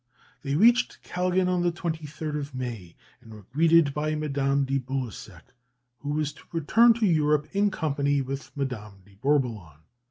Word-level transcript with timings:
They 0.41 0.55
reached 0.55 1.03
Kalgan 1.03 1.47
on 1.47 1.61
the 1.61 1.71
23rd 1.71 2.35
of 2.39 2.55
May, 2.55 2.95
and 3.21 3.31
were 3.31 3.45
greeted 3.53 3.93
by 3.93 4.15
Madame 4.15 4.65
de 4.65 4.79
Baluseck, 4.79 5.53
who 5.99 6.09
was 6.13 6.33
to 6.33 6.41
return 6.51 6.93
to 6.95 7.05
Europe 7.05 7.47
in 7.51 7.69
company 7.69 8.19
with 8.19 8.49
Madame 8.57 9.03
de 9.05 9.13
Bourboulon. 9.17 9.77